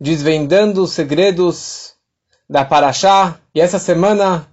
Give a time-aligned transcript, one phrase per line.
[0.00, 1.92] desvendando os segredos
[2.48, 3.38] da Paraxá.
[3.54, 4.48] E essa semana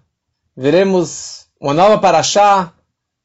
[0.56, 2.74] veremos uma nova Paraxá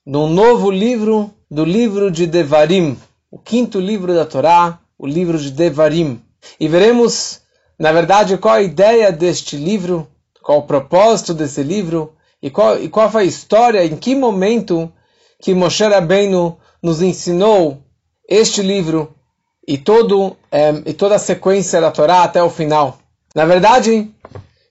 [0.07, 2.99] num novo livro, do livro de Devarim,
[3.31, 6.23] o quinto livro da Torá, o livro de Devarim.
[6.59, 7.41] E veremos,
[7.79, 10.09] na verdade, qual a ideia deste livro,
[10.43, 14.93] qual o propósito desse livro e qual, e qual foi a história, em que momento
[15.41, 17.83] que Moshe Rabbeinu nos ensinou
[18.29, 19.15] este livro
[19.67, 22.99] e, todo, é, e toda a sequência da Torá até o final.
[23.35, 24.11] Na verdade,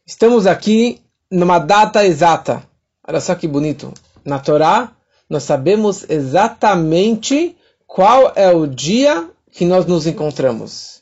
[0.05, 2.63] estamos aqui numa data exata.
[3.07, 3.93] Olha só que bonito.
[4.23, 4.91] Na Torá,
[5.29, 7.55] nós sabemos exatamente
[7.87, 11.01] qual é o dia que nós nos encontramos.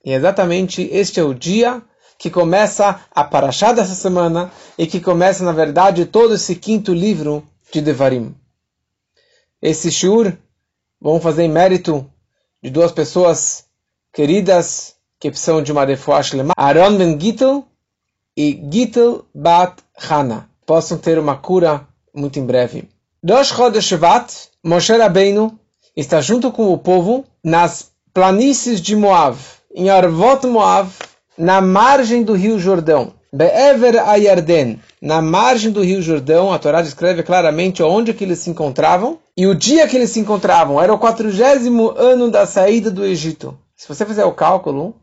[0.05, 1.82] e exatamente este é o dia
[2.19, 7.43] que começa a Parashá dessa semana e que começa, na verdade, todo esse quinto livro
[7.73, 8.35] de Devarim.
[9.60, 10.37] Esse shur
[11.01, 12.10] vamos fazer em mérito
[12.63, 13.65] de duas pessoas
[14.13, 17.66] queridas que precisam de uma refuah shlema, Aaron ben Gittel
[18.37, 20.49] e Gittel bat Hana.
[20.66, 22.88] Possam ter uma cura muito em breve.
[23.23, 24.32] Rosh Chodesh Shvat,
[24.65, 25.59] Moshe Rabbeinu
[25.95, 29.37] está junto com o povo nas planícies de Moab,
[29.74, 30.90] em Arvot Moab,
[31.37, 33.13] na margem do rio Jordão.
[33.30, 38.48] Be'ever Ayarden, na margem do rio Jordão, a Torá descreve claramente onde que eles se
[38.48, 39.18] encontravam.
[39.37, 43.54] E o dia que eles se encontravam era o quadragésimo ano da saída do Egito.
[43.76, 44.96] Se você fizer o cálculo,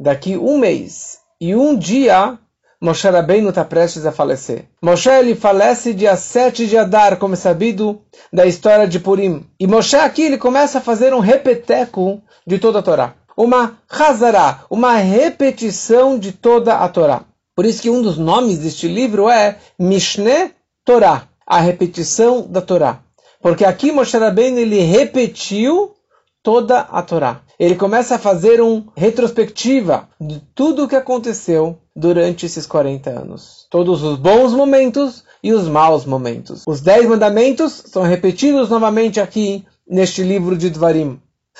[0.00, 2.40] daqui um mês e um dia
[2.80, 4.66] Moshe Rabbeinu está prestes a falecer.
[4.82, 9.46] Moshe ele falece dia 7 de Adar, como é sabido da história de Purim.
[9.58, 13.14] E Moshe aqui ele começa a fazer um repeteco de toda a Torá.
[13.34, 17.22] Uma Hazará, uma repetição de toda a Torá.
[17.54, 20.52] Por isso que um dos nomes deste livro é Mishneh
[20.84, 23.00] Torá, a repetição da Torá.
[23.40, 25.94] Porque aqui Moshe Rabbeinu ele repetiu
[26.42, 27.40] toda a Torá.
[27.58, 33.66] Ele começa a fazer uma retrospectiva de tudo o que aconteceu durante esses 40 anos.
[33.70, 36.64] Todos os bons momentos e os maus momentos.
[36.66, 41.18] Os dez mandamentos são repetidos novamente aqui neste livro de Dvarim.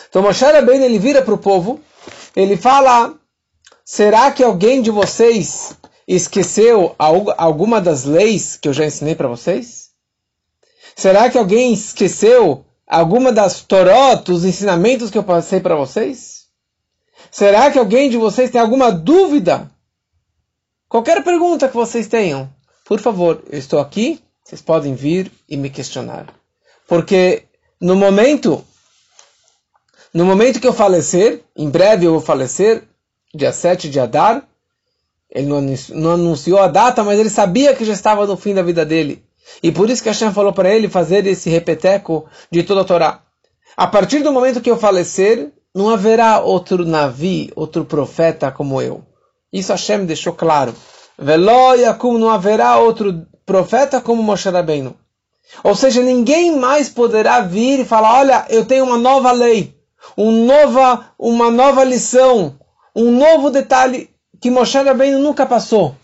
[0.09, 1.81] Então Moshe Rabbeinu ele vira para o povo,
[2.35, 3.15] ele fala,
[3.83, 5.75] será que alguém de vocês
[6.07, 9.87] esqueceu alguma das leis que eu já ensinei para vocês?
[10.95, 16.45] Será que alguém esqueceu alguma das Torot, os ensinamentos que eu passei para vocês?
[17.31, 19.71] Será que alguém de vocês tem alguma dúvida?
[20.89, 22.49] Qualquer pergunta que vocês tenham,
[22.85, 26.33] por favor, eu estou aqui, vocês podem vir e me questionar.
[26.87, 27.43] Porque
[27.81, 28.65] no momento,
[30.15, 32.85] no momento que eu falecer, em breve eu vou falecer,
[33.35, 34.47] dia 7 de Adar,
[35.29, 35.49] ele
[35.93, 39.25] não anunciou a data, mas ele sabia que já estava no fim da vida dele.
[39.63, 43.23] E por isso que Hashem falou para ele fazer esse repeteco de toda a Torá.
[43.77, 49.05] A partir do momento que eu falecer, não haverá outro navi, outro profeta como eu.
[49.57, 50.75] Isso Hashem deixou claro.
[51.19, 54.95] Velo Yakum, não haverá outro profeta como Moshe Rabbeinu.
[55.65, 59.75] Ou seja, ninguém mais poderá vir e falar, olha, eu tenho uma nova lei,
[60.19, 62.59] um nova, uma nova lição,
[62.95, 65.95] um novo detalhe que Moshe Rabbeinu nunca passou.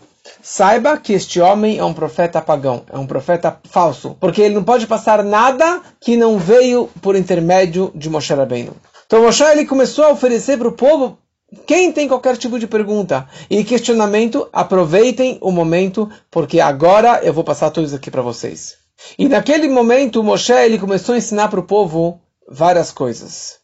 [0.41, 4.63] Saiba que este homem é um profeta pagão, é um profeta falso, porque ele não
[4.63, 8.75] pode passar nada que não veio por intermédio de Moshe Rabbeinu.
[9.05, 11.19] Então Moshe ele começou a oferecer para o povo,
[11.65, 17.43] quem tem qualquer tipo de pergunta e questionamento, aproveitem o momento, porque agora eu vou
[17.43, 18.75] passar tudo isso aqui para vocês.
[19.17, 23.57] E naquele momento Moshe ele começou a ensinar para o povo várias coisas.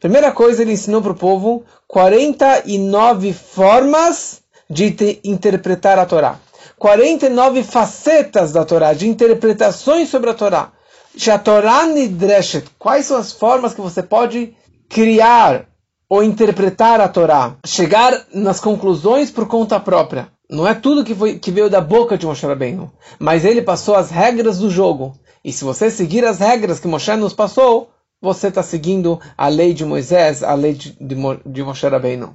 [0.00, 6.38] Primeira coisa, ele ensinou para o povo 49 formas de interpretar a Torá.
[6.78, 10.72] 49 facetas da Torá, de interpretações sobre a Torá.
[11.14, 14.54] Já Torá Nidreshet, quais são as formas que você pode
[14.88, 15.66] criar
[16.08, 17.56] ou interpretar a Torá?
[17.64, 20.28] Chegar nas conclusões por conta própria.
[20.48, 23.96] Não é tudo que, foi, que veio da boca de Moshe Rabbeinu, mas ele passou
[23.96, 25.14] as regras do jogo.
[25.44, 29.74] E se você seguir as regras que Moshe nos passou, você está seguindo a lei
[29.74, 32.34] de Moisés, a lei de, de, de Moshe Rabbeinu.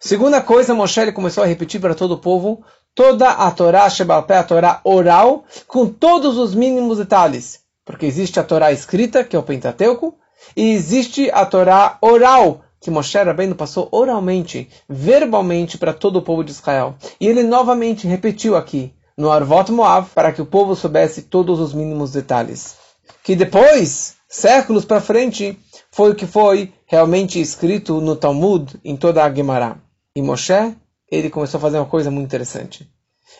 [0.00, 2.64] Segunda coisa, Moshe começou a repetir para todo o povo
[2.94, 7.60] toda a Torá Shebalpé, a Torá oral, com todos os mínimos detalhes.
[7.84, 10.14] Porque existe a Torá escrita, que é o Pentateuco,
[10.56, 16.42] e existe a Torá oral, que Moshe Rabbeinu passou oralmente, verbalmente para todo o povo
[16.42, 16.96] de Israel.
[17.20, 21.72] E ele novamente repetiu aqui, no Arvot Moav, para que o povo soubesse todos os
[21.72, 22.74] mínimos detalhes.
[23.22, 25.56] Que depois, séculos para frente,
[25.92, 29.76] foi o que foi realmente escrito no Talmud, em toda a Gemara.
[30.16, 30.74] E Moshe,
[31.08, 32.90] ele começou a fazer uma coisa muito interessante.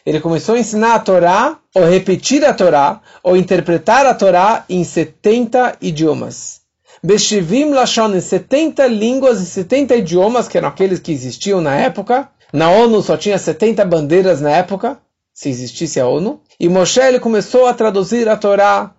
[0.07, 4.85] Ele começou a ensinar a Torá, ou repetir a Torá, ou interpretar a Torá em
[4.85, 6.62] 70 idiomas.
[7.03, 12.31] Beshivim Lashon, em 70 línguas e 70 idiomas, que eram aqueles que existiam na época.
[12.53, 15.01] Na ONU só tinha 70 bandeiras na época,
[15.33, 16.41] se existisse a ONU.
[16.61, 18.95] E Moshe ele começou a traduzir a Torá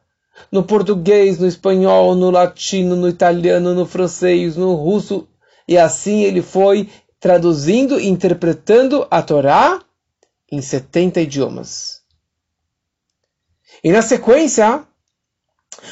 [0.52, 5.28] no português, no espanhol, no latino, no italiano, no francês, no russo.
[5.66, 6.90] E assim ele foi
[7.22, 9.80] traduzindo e interpretando a Torá
[10.52, 12.02] em 70 idiomas.
[13.82, 14.84] E na sequência,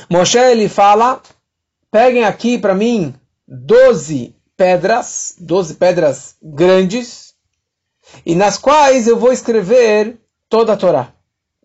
[0.10, 1.22] Moshe ele fala:
[1.92, 3.14] peguem aqui para mim
[3.48, 7.34] 12 pedras, 12 pedras grandes,
[8.26, 10.18] e nas quais eu vou escrever
[10.50, 11.14] toda a Torá,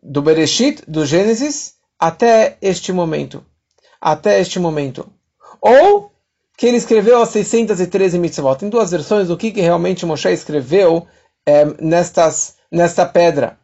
[0.03, 3.45] do Bereshit, do Gênesis, até este momento.
[4.01, 5.11] Até este momento.
[5.61, 6.13] Ou
[6.57, 8.57] que ele escreveu as 613 mitzvot.
[8.57, 11.07] Tem duas versões do que, que realmente Moshe escreveu
[11.45, 13.59] é, nestas, nesta pedra.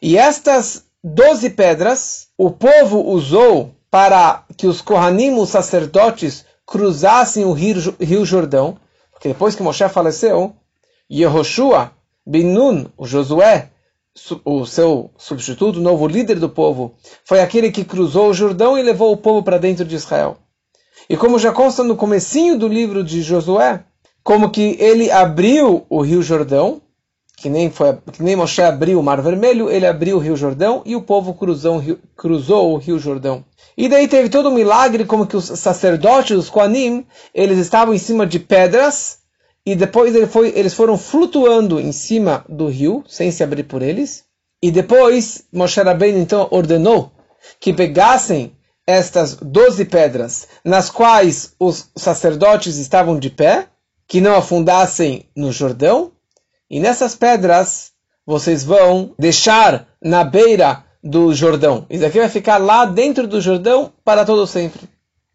[0.00, 7.52] E estas 12 pedras, o povo usou para que os Kohanim, os sacerdotes, cruzassem o
[7.52, 8.76] rio, rio Jordão.
[9.12, 10.52] Porque depois que Moshe faleceu,
[11.08, 11.92] Yehoshua,
[12.26, 13.70] Binun, o Josué,
[14.44, 18.82] o seu substituto, o novo líder do povo, foi aquele que cruzou o Jordão e
[18.82, 20.38] levou o povo para dentro de Israel.
[21.08, 23.84] E como já consta no comecinho do livro de Josué,
[24.24, 26.82] como que ele abriu o rio Jordão,
[27.44, 30.80] que nem, foi, que nem Moshe abriu o Mar Vermelho, ele abriu o rio Jordão
[30.86, 31.78] e o povo cruzou,
[32.16, 33.44] cruzou o rio Jordão.
[33.76, 37.04] E daí teve todo um milagre, como que os sacerdotes, os Koanim,
[37.34, 39.18] eles estavam em cima de pedras,
[39.66, 43.82] e depois ele foi, eles foram flutuando em cima do rio, sem se abrir por
[43.82, 44.24] eles.
[44.62, 47.12] E depois Moshe Rabbeinu então ordenou
[47.60, 48.56] que pegassem
[48.86, 53.68] estas doze pedras, nas quais os sacerdotes estavam de pé,
[54.08, 56.10] que não afundassem no Jordão,
[56.74, 57.92] e nessas pedras
[58.26, 61.86] vocês vão deixar na beira do Jordão.
[61.88, 64.88] Isso aqui vai ficar lá dentro do Jordão para todo sempre.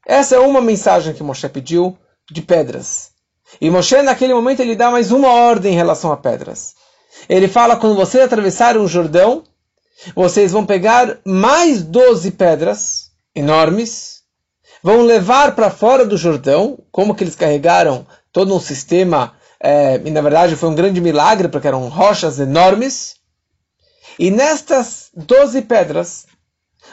[0.05, 1.97] Essa é uma mensagem que Moshe pediu
[2.29, 3.11] de pedras.
[3.61, 6.75] E Moshe, naquele momento, ele dá mais uma ordem em relação a pedras.
[7.29, 9.43] Ele fala: quando vocês atravessarem o Jordão,
[10.13, 14.23] vocês vão pegar mais 12 pedras enormes,
[14.83, 20.11] vão levar para fora do Jordão, como que eles carregaram todo um sistema, é, e
[20.11, 23.15] na verdade foi um grande milagre, porque eram rochas enormes.
[24.17, 26.25] E nestas 12 pedras,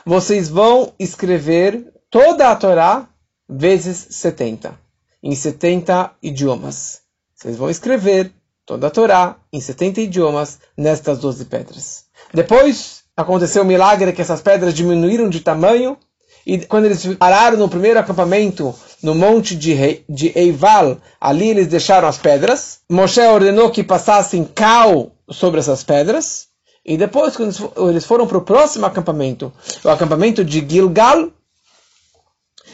[0.05, 3.09] vocês vão escrever toda a Torá
[3.49, 4.87] vezes 70
[5.23, 7.01] em 70 idiomas.
[7.35, 8.33] Vocês vão escrever
[8.65, 12.05] toda a Torá em 70 idiomas nestas 12 pedras.
[12.33, 15.97] Depois aconteceu o milagre que essas pedras diminuíram de tamanho
[16.47, 18.73] e quando eles pararam no primeiro acampamento
[19.03, 22.81] no monte de, de Eival, ali eles deixaram as pedras.
[22.89, 26.47] Moshe ordenou que passassem cal sobre essas pedras.
[26.85, 29.53] E depois, quando eles foram para o próximo acampamento,
[29.83, 31.31] o acampamento de Gilgal,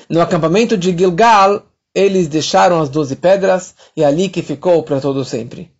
[0.06, 1.62] no acampamento de Gilgal,
[1.94, 5.72] eles deixaram as doze pedras e é ali que ficou para todo sempre.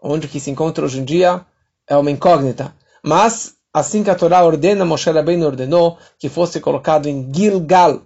[0.00, 1.44] Onde que se encontra hoje em dia
[1.88, 2.72] é uma incógnita.
[3.02, 8.00] Mas, assim que a Torá ordena, Moshe Rabbeinu ordenou que fosse colocado em Gilgal.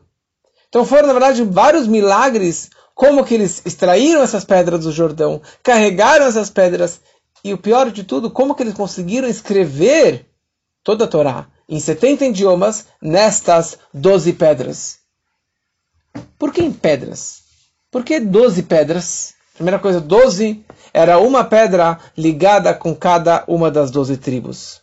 [0.69, 6.27] Então foram, na verdade, vários milagres, como que eles extraíram essas pedras do Jordão, carregaram
[6.27, 7.01] essas pedras,
[7.45, 10.27] e o pior de tudo, como que eles conseguiram escrever
[10.83, 14.99] toda a Torá em 70 idiomas nestas 12 pedras.
[16.37, 17.43] Por que em pedras?
[17.93, 19.35] Por que 12 pedras?
[19.55, 24.80] Primeira coisa, 12 era uma pedra ligada com cada uma das 12 tribos.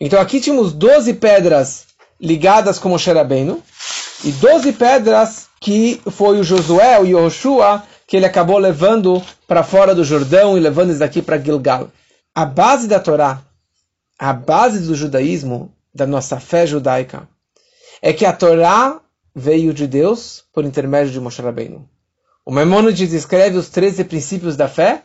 [0.00, 1.86] Então aqui tínhamos 12 pedras
[2.20, 3.62] ligadas como Xerabeno
[4.24, 9.94] e 12 pedras que foi o Josué, o Yoshua, que ele acabou levando para fora
[9.94, 11.90] do Jordão e levando eles daqui para Gilgal.
[12.34, 13.42] A base da Torá,
[14.18, 17.28] a base do judaísmo, da nossa fé judaica,
[18.02, 19.00] é que a Torá
[19.34, 21.88] veio de Deus por intermédio de Moshe Rabbeinu.
[22.44, 25.02] O Maimonides escreve os 13 princípios da fé,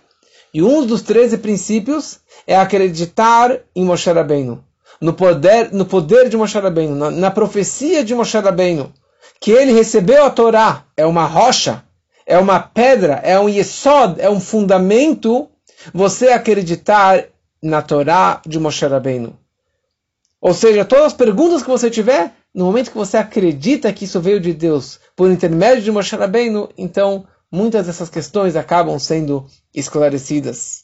[0.54, 4.64] e um dos 13 princípios é acreditar em Moshe Rabbeinu,
[5.02, 8.92] no poder, no poder de Moshe Rabbeinu, na, na profecia de Moshe Rabbeinu,
[9.40, 11.84] que ele recebeu a Torá, é uma rocha,
[12.26, 15.50] é uma pedra, é um yesod, é um fundamento,
[15.94, 17.26] você acreditar
[17.62, 19.38] na Torá de Moshe Rabbeinu.
[20.42, 24.20] Ou seja, todas as perguntas que você tiver, no momento que você acredita que isso
[24.20, 30.84] veio de Deus por intermédio de Moshe Rabbeinu, então muitas dessas questões acabam sendo esclarecidas.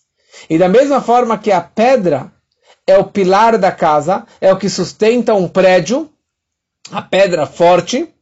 [0.50, 2.32] E da mesma forma que a pedra
[2.88, 6.10] é o pilar da casa, é o que sustenta um prédio,
[6.92, 8.14] a pedra forte,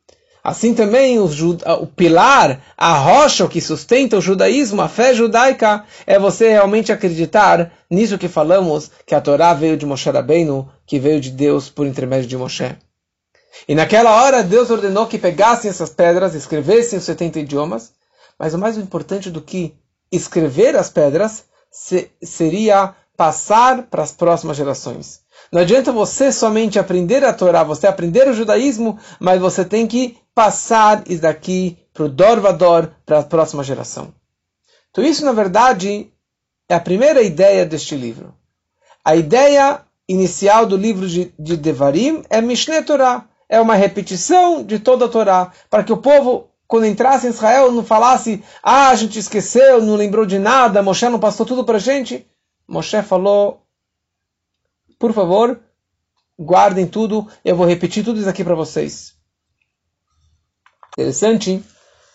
[0.43, 6.19] Assim também o, o, pilar, a rocha que sustenta o judaísmo, a fé judaica, é
[6.19, 11.21] você realmente acreditar nisso que falamos, que a Torá veio de Moshe Rabbeinu, que veio
[11.21, 12.75] de Deus por intermédio de Moshe.
[13.69, 17.93] E naquela hora Deus ordenou que pegassem essas pedras, escrevessem os 70 idiomas,
[18.37, 19.73] mas o mais importante do que
[20.11, 25.21] escrever as pedras se, seria passar para as próximas gerações.
[25.51, 30.17] Não adianta você somente aprender a Torá, você aprender o judaísmo, mas você tem que
[30.33, 34.13] passar isso daqui para o Dorvador, para a próxima geração.
[34.89, 36.11] Então isso, na verdade,
[36.67, 38.33] é a primeira ideia deste livro.
[39.05, 43.25] A ideia inicial do livro de, de Devarim é Mishneh Torah.
[43.47, 47.71] É uma repetição de toda a Torá, para que o povo, quando entrasse em Israel,
[47.71, 51.77] não falasse, ah, a gente esqueceu, não lembrou de nada, Moshe não passou tudo para
[51.77, 52.25] a gente.
[52.73, 53.67] Moshe falou,
[54.97, 55.61] por favor,
[56.39, 59.13] guardem tudo, eu vou repetir tudo isso aqui para vocês.
[60.93, 61.63] Interessante,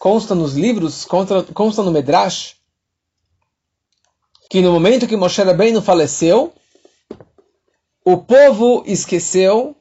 [0.01, 2.57] consta nos livros, consta, consta no Medrash,
[4.51, 6.53] que no momento que Moshe Rabbeinu faleceu,
[8.05, 9.77] o povo esqueceu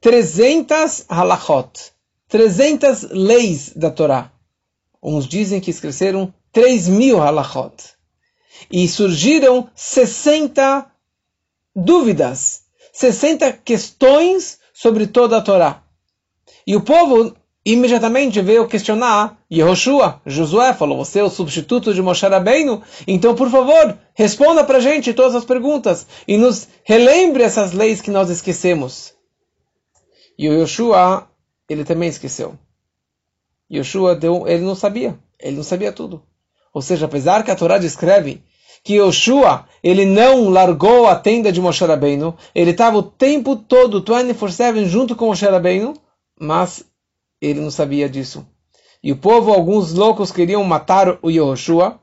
[0.00, 1.92] 300 halachot,
[2.28, 4.30] 300 leis da Torá.
[5.02, 7.97] Uns dizem que esqueceram 3 mil halachot.
[8.70, 10.90] E surgiram 60
[11.74, 12.62] dúvidas,
[12.92, 15.82] 60 questões sobre toda a Torá.
[16.66, 17.34] E o povo
[17.64, 20.22] imediatamente veio questionar Yehoshua.
[20.24, 25.12] Josué falou, você é o substituto de Moshe Rabbeinu, então por favor, responda para gente
[25.12, 29.14] todas as perguntas e nos relembre essas leis que nós esquecemos.
[30.38, 31.28] E o Yoshua,
[31.68, 32.54] ele também esqueceu.
[33.70, 36.22] Yoshua deu, ele não sabia, ele não sabia tudo.
[36.72, 38.42] Ou seja, apesar que a Torá descreve
[38.82, 44.02] que Yoshua, ele não largou a tenda de Moshe Rabbeinu, ele estava o tempo todo,
[44.02, 45.94] 24-7, junto com Moshe Rabbeinu,
[46.40, 46.84] mas
[47.40, 48.46] ele não sabia disso.
[49.02, 52.00] E o povo, alguns loucos queriam matar o Yoshua.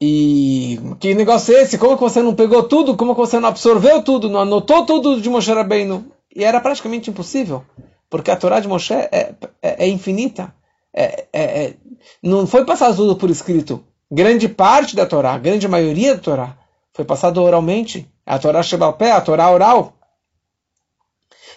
[0.00, 1.78] E que negócio é esse?
[1.78, 2.96] Como que você não pegou tudo?
[2.96, 4.28] Como que você não absorveu tudo?
[4.28, 6.10] Não anotou tudo de Moshe Rabbeinu?
[6.34, 7.64] E era praticamente impossível,
[8.08, 10.54] porque a Torá de Moshe é, é, é infinita.
[10.94, 11.74] É, é, é
[12.22, 13.84] não foi passado tudo por escrito.
[14.10, 16.56] Grande parte da Torá, a grande maioria da Torá,
[16.92, 18.10] foi passado oralmente.
[18.24, 19.94] A Torá Shebalpé, a Torá oral.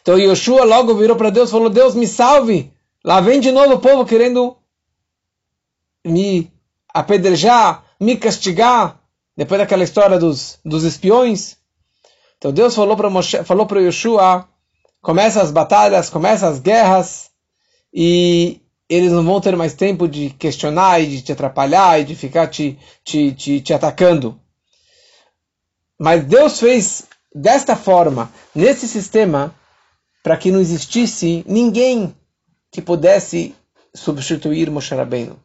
[0.02, 2.72] Então Yoshua logo virou para Deus e falou: Deus, me salve.
[3.04, 4.58] Lá vem de novo o povo querendo
[6.06, 6.52] me
[6.94, 9.00] apedrejar, me castigar.
[9.36, 11.58] Depois daquela história dos, dos espiões.
[12.38, 14.48] Então Deus falou para falou para Yoshua:
[15.02, 17.32] começa as batalhas, começa as guerras
[17.94, 18.61] e
[18.92, 22.48] eles não vão ter mais tempo de questionar e de te atrapalhar e de ficar
[22.48, 24.38] te, te, te, te atacando.
[25.98, 29.56] Mas Deus fez desta forma, nesse sistema,
[30.22, 32.14] para que não existisse ninguém
[32.70, 33.56] que pudesse
[33.96, 35.40] substituir Moshe Rabbeinu.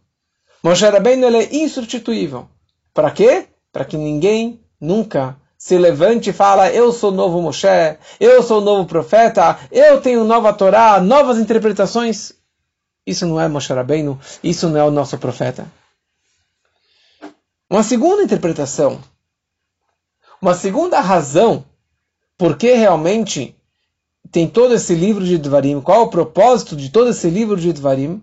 [0.61, 2.49] Moshe Rabbeinu ele é insubstituível.
[2.93, 3.47] Para quê?
[3.73, 8.87] Para que ninguém nunca se levante e fala, eu sou novo Moshe, eu sou novo
[8.87, 12.35] profeta, eu tenho nova Torá, novas interpretações.
[13.07, 15.71] Isso não é Moshe Rabbeinu, isso não é o nosso profeta.
[17.71, 19.01] Uma segunda interpretação,
[20.43, 21.65] uma segunda razão
[22.37, 23.57] por que realmente
[24.31, 28.23] tem todo esse livro de Dvarim, qual o propósito de todo esse livro de Dvarim,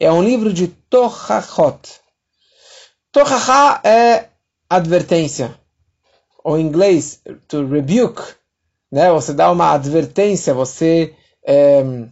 [0.00, 2.00] é um livro de Tochachot.
[3.12, 4.28] Tochachá é
[4.68, 5.58] advertência,
[6.42, 8.22] ou em inglês, to rebuke,
[8.90, 9.10] né?
[9.10, 11.14] você dá uma advertência, você...
[11.44, 12.08] É,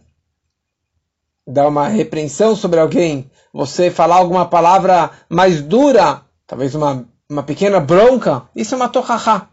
[1.47, 7.79] dar uma repreensão sobre alguém, você falar alguma palavra mais dura, talvez uma, uma pequena
[7.79, 9.49] bronca, isso é uma tochachá.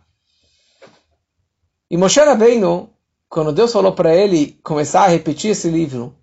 [1.89, 2.91] E Moshe Rabbeinu,
[3.29, 6.15] quando Deus falou para ele começar a repetir esse livro,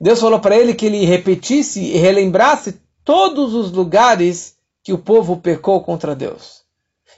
[0.00, 5.36] Deus falou para ele que ele repetisse e relembrasse todos os lugares que o povo
[5.36, 6.62] pecou contra Deus.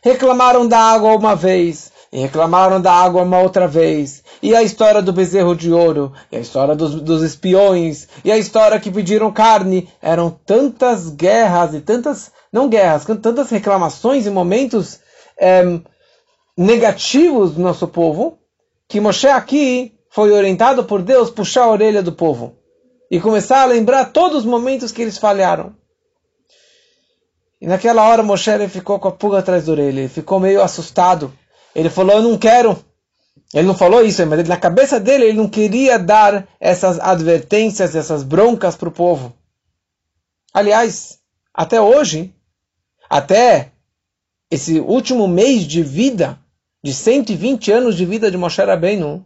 [0.03, 4.25] Reclamaram da água uma vez, e reclamaram da água uma outra vez.
[4.43, 8.39] E a história do bezerro de ouro, e a história dos, dos espiões, e a
[8.39, 9.87] história que pediram carne.
[10.01, 14.99] Eram tantas guerras e tantas, não guerras, tantas reclamações e momentos
[15.39, 15.79] é,
[16.57, 18.39] negativos do nosso povo,
[18.89, 22.57] que Moshe aqui foi orientado por Deus puxar a orelha do povo
[23.11, 25.77] e começar a lembrar todos os momentos que eles falharam.
[27.61, 31.31] E naquela hora Moshe ficou com a pulga atrás da orelha, ele ficou meio assustado.
[31.77, 32.83] Ele falou: Eu não quero.
[33.53, 38.23] Ele não falou isso, mas na cabeça dele ele não queria dar essas advertências, essas
[38.23, 39.33] broncas para o povo.
[40.53, 41.21] Aliás,
[41.55, 42.35] até hoje,
[43.09, 43.73] até
[44.51, 46.39] esse último mês de vida,
[46.83, 49.25] de 120 anos de vida de Moshe Rabbeinu,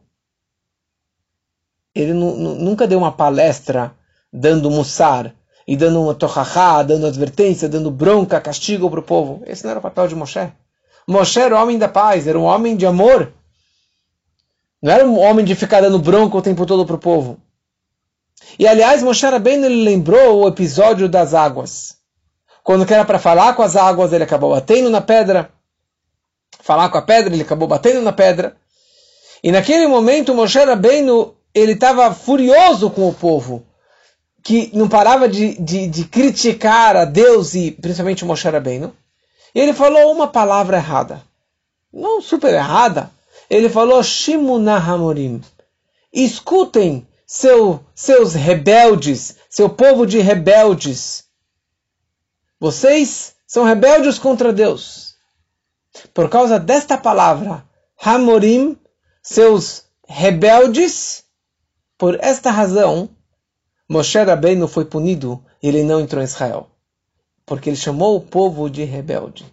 [1.94, 3.94] ele nunca deu uma palestra
[4.32, 5.34] dando mussar
[5.66, 9.42] e dando uma torrachá, dando advertência, dando bronca, castigo para o povo.
[9.46, 10.52] Esse não era o papel de Moshe.
[11.10, 13.32] Moshe era o homem da paz, era um homem de amor.
[14.80, 17.38] Não era um homem de ficar dando bronca o tempo todo para o povo.
[18.56, 21.96] E aliás, Moshe Rabbeinu lembrou o episódio das águas.
[22.62, 25.50] Quando que era para falar com as águas, ele acabou batendo na pedra.
[26.60, 28.56] Falar com a pedra, ele acabou batendo na pedra.
[29.42, 33.66] E naquele momento, Moshe Rabbeinu ele estava furioso com o povo,
[34.44, 38.94] que não parava de, de, de, criticar a Deus e principalmente Moshe Rabbeinu.
[39.54, 41.22] Ele falou uma palavra errada.
[41.92, 43.10] Não super errada.
[43.48, 45.42] Ele falou Shimuna Hamorim.
[46.12, 51.24] Escutem seu, seus rebeldes, seu povo de rebeldes.
[52.58, 55.14] Vocês são rebeldes contra Deus.
[56.14, 57.64] Por causa desta palavra,
[58.00, 58.76] Hamorim,
[59.22, 61.24] seus rebeldes,
[61.98, 63.10] por esta razão,
[63.88, 66.69] Moshe Rabbeinu foi punido e ele não entrou em Israel.
[67.50, 69.44] Porque ele chamou o povo de rebelde.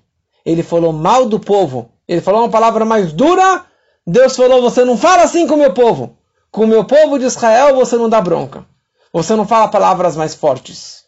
[0.45, 1.89] Ele falou mal do povo.
[2.07, 3.65] Ele falou uma palavra mais dura.
[4.05, 6.15] Deus falou: Você não fala assim com o meu povo.
[6.51, 8.63] Com o meu povo de Israel você não dá bronca.
[9.11, 11.05] Você não fala palavras mais fortes.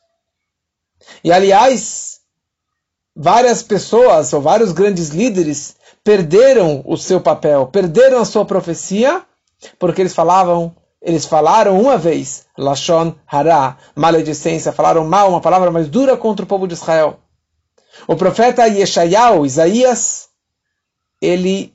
[1.24, 2.22] E aliás,
[3.16, 9.22] várias pessoas ou vários grandes líderes perderam o seu papel, perderam a sua profecia,
[9.78, 15.88] porque eles falavam eles falaram uma vez, Lashon Hara, maledicência, falaram mal, uma palavra mais
[15.88, 17.20] dura contra o povo de Israel.
[18.08, 20.30] O profeta Yeshayahu, Isaías,
[21.22, 21.74] ele,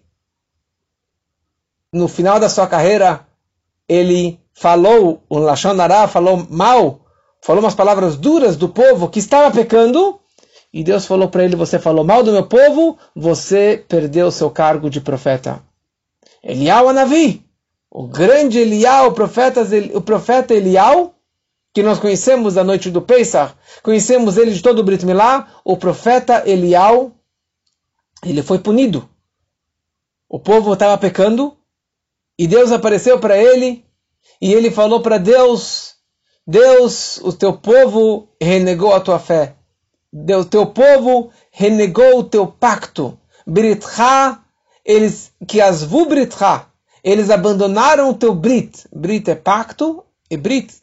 [1.92, 3.26] no final da sua carreira,
[3.88, 7.00] ele falou, o Lashon Hara falou mal,
[7.40, 10.20] falou umas palavras duras do povo que estava pecando,
[10.74, 14.90] e Deus falou para ele: Você falou mal do meu povo, você perdeu seu cargo
[14.90, 15.62] de profeta.
[16.42, 17.44] Eliyahu Anavi,
[17.94, 21.14] o grande Elial, o profeta, o profeta Elial,
[21.72, 25.76] que nós conhecemos da noite do Pesach, conhecemos ele de todo o Brit Milá, o
[25.76, 27.12] profeta Elial,
[28.24, 29.08] ele foi punido.
[30.28, 31.56] O povo estava pecando
[32.36, 33.84] e Deus apareceu para ele
[34.40, 35.94] e ele falou para Deus:
[36.44, 39.54] Deus, o teu povo renegou a tua fé.
[40.12, 43.16] O teu povo renegou o teu pacto.
[43.46, 44.40] Britcha,
[44.84, 46.66] eles que as vu britcha,
[47.04, 48.88] eles abandonaram o teu Brit.
[48.90, 50.74] Brit é pacto e Brit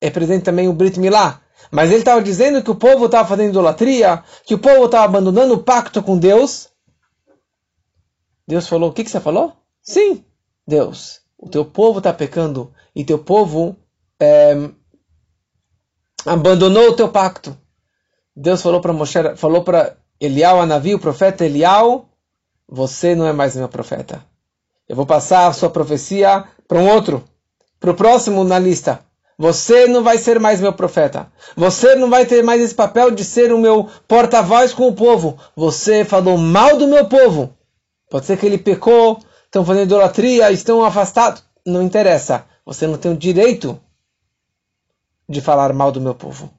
[0.00, 1.42] é presente também o Brit Milá.
[1.70, 5.54] Mas ele estava dizendo que o povo estava fazendo idolatria, que o povo estava abandonando
[5.54, 6.70] o pacto com Deus.
[8.48, 9.52] Deus falou: O que, que você falou?
[9.82, 10.24] Sim,
[10.66, 13.76] Deus, o teu povo está pecando e teu povo
[14.18, 14.70] é,
[16.24, 17.56] abandonou o teu pacto.
[18.34, 22.08] Deus falou para Moshe, falou para Elial, a navio, o profeta Elial:
[22.66, 24.24] Você não é mais meu profeta.
[24.90, 27.22] Eu vou passar a sua profecia para um outro,
[27.78, 28.98] para o próximo na lista.
[29.38, 31.30] Você não vai ser mais meu profeta.
[31.56, 35.38] Você não vai ter mais esse papel de ser o meu porta-voz com o povo.
[35.54, 37.54] Você falou mal do meu povo.
[38.10, 41.44] Pode ser que ele pecou, estão fazendo idolatria, estão afastados.
[41.64, 42.44] Não interessa.
[42.66, 43.80] Você não tem o direito
[45.28, 46.50] de falar mal do meu povo.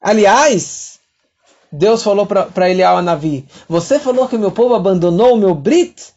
[0.00, 1.00] Aliás,
[1.72, 6.16] Deus falou para Elial Navi: Você falou que meu povo abandonou o meu Brit?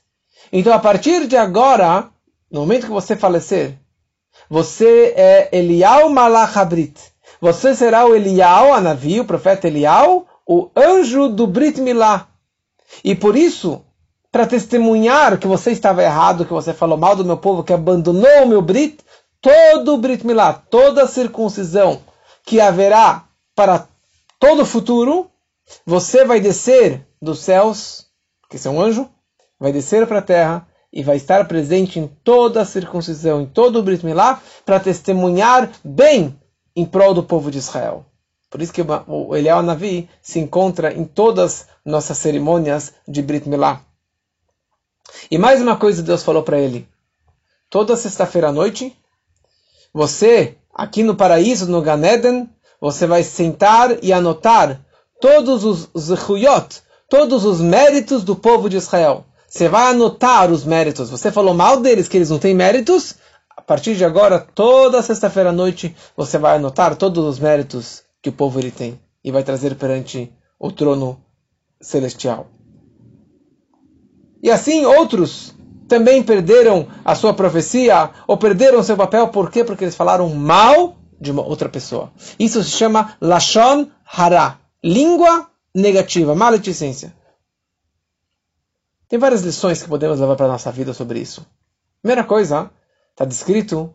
[0.51, 2.09] Então, a partir de agora,
[2.51, 3.77] no momento que você falecer,
[4.49, 6.93] você é Elial Malachabrit.
[7.39, 12.27] Você será o Elial, a navio, o profeta Elial, o anjo do Brit Milá.
[13.03, 13.81] E por isso,
[14.31, 18.43] para testemunhar que você estava errado, que você falou mal do meu povo, que abandonou
[18.43, 18.99] o meu Brit,
[19.39, 22.01] todo o Brit Milá, toda a circuncisão
[22.45, 23.87] que haverá para
[24.39, 25.31] todo o futuro,
[25.85, 28.07] você vai descer dos céus,
[28.49, 29.09] que é um anjo,
[29.61, 33.77] vai descer para a terra e vai estar presente em toda a circuncisão, em todo
[33.77, 36.35] o Brit Milá, para testemunhar bem
[36.75, 38.03] em prol do povo de Israel.
[38.49, 43.81] Por isso que o Eliel Navi se encontra em todas nossas cerimônias de Brit Milá.
[45.29, 46.89] E mais uma coisa Deus falou para ele.
[47.69, 48.97] Toda sexta-feira à noite,
[49.93, 52.49] você, aqui no paraíso, no Ganeden,
[52.81, 54.83] você vai sentar e anotar
[55.21, 59.23] todos os zechuyot, todos os méritos do povo de Israel.
[59.51, 61.09] Você vai anotar os méritos.
[61.09, 63.15] Você falou mal deles, que eles não têm méritos.
[63.49, 68.29] A partir de agora, toda sexta-feira à noite, você vai anotar todos os méritos que
[68.29, 71.19] o povo ele tem e vai trazer perante o trono
[71.81, 72.47] celestial.
[74.41, 75.53] E assim outros
[75.85, 79.27] também perderam a sua profecia ou perderam seu papel.
[79.27, 79.65] Por quê?
[79.65, 82.13] Porque eles falaram mal de uma outra pessoa.
[82.39, 84.57] Isso se chama Lashon Hara.
[84.81, 87.13] Língua negativa, maledicência.
[89.11, 91.45] Tem várias lições que podemos levar para a nossa vida sobre isso.
[92.01, 92.71] Primeira coisa,
[93.11, 93.93] está descrito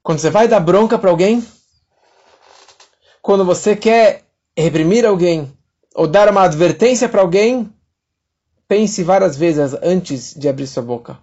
[0.00, 1.44] Quando você vai dar bronca para alguém,
[3.20, 4.22] quando você quer
[4.56, 5.52] reprimir alguém
[5.92, 7.68] ou dar uma advertência para alguém,
[8.68, 11.18] pense várias vezes antes de abrir sua boca.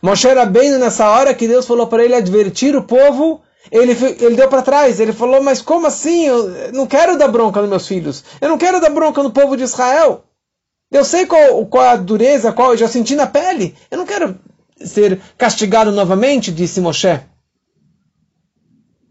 [0.00, 4.48] Moshe bem nessa hora que Deus falou para ele advertir o povo, ele, ele deu
[4.48, 6.24] para trás, ele falou, mas como assim?
[6.24, 9.54] Eu não quero dar bronca nos meus filhos, eu não quero dar bronca no povo
[9.54, 10.22] de Israel.
[10.90, 14.38] Eu sei qual, qual a dureza, qual eu já senti na pele, eu não quero
[14.78, 17.20] ser castigado novamente, disse Moshe.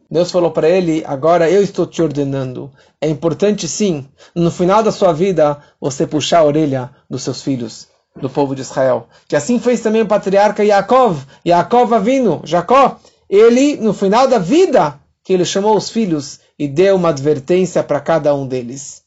[0.09, 2.71] Deus falou para ele: agora eu estou te ordenando.
[3.01, 7.87] É importante, sim, no final da sua vida, você puxar a orelha dos seus filhos,
[8.15, 9.07] do povo de Israel.
[9.27, 12.99] Que assim fez também o patriarca Yaakov, Yaakov Avino, Jacó.
[13.29, 17.99] Ele, no final da vida, que ele chamou os filhos e deu uma advertência para
[17.99, 19.03] cada um deles.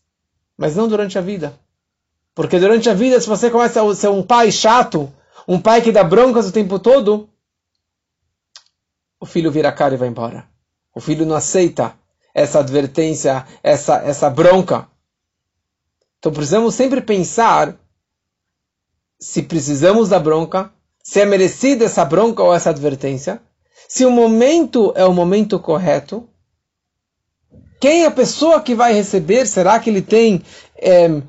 [0.56, 1.54] Mas não durante a vida.
[2.38, 5.12] Porque durante a vida, se você começa a ser um pai chato,
[5.48, 7.28] um pai que dá broncas o tempo todo,
[9.18, 10.46] o filho vira a cara e vai embora.
[10.94, 11.96] O filho não aceita
[12.32, 14.86] essa advertência, essa, essa bronca.
[16.20, 17.74] Então precisamos sempre pensar
[19.18, 20.72] se precisamos da bronca,
[21.02, 23.42] se é merecida essa bronca ou essa advertência,
[23.88, 26.28] se o momento é o momento correto,
[27.80, 29.44] quem é a pessoa que vai receber?
[29.44, 30.44] Será que ele tem
[30.76, 31.20] é,